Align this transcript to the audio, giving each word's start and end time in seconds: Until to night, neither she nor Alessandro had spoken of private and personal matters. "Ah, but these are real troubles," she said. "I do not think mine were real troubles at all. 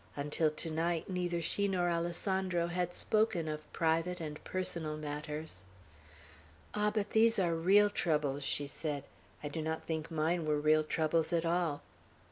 Until 0.15 0.49
to 0.49 0.71
night, 0.71 1.11
neither 1.11 1.43
she 1.43 1.67
nor 1.67 1.87
Alessandro 1.87 2.65
had 2.65 2.95
spoken 2.95 3.47
of 3.47 3.71
private 3.71 4.19
and 4.19 4.43
personal 4.43 4.97
matters. 4.97 5.61
"Ah, 6.73 6.89
but 6.89 7.11
these 7.11 7.37
are 7.37 7.53
real 7.53 7.91
troubles," 7.91 8.43
she 8.43 8.65
said. 8.65 9.03
"I 9.43 9.47
do 9.47 9.61
not 9.61 9.85
think 9.85 10.09
mine 10.09 10.47
were 10.47 10.59
real 10.59 10.83
troubles 10.83 11.31
at 11.31 11.45
all. 11.45 11.83